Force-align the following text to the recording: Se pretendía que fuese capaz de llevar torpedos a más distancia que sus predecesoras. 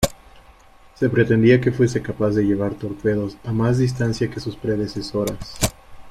Se 0.95 1.09
pretendía 1.09 1.61
que 1.61 1.71
fuese 1.71 2.01
capaz 2.01 2.31
de 2.31 2.41
llevar 2.43 2.73
torpedos 2.73 3.37
a 3.43 3.51
más 3.53 3.77
distancia 3.77 4.31
que 4.31 4.39
sus 4.39 4.55
predecesoras. 4.55 5.37